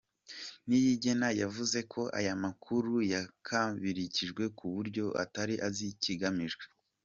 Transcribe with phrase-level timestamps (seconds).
[0.67, 6.63] Niyigena yavuze ko aya makuru yakabirijwe, ku buryo atari azi ikigamijwe.